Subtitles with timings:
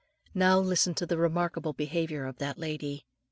[0.33, 3.05] Now listen to the remarkable behaviour of that lady.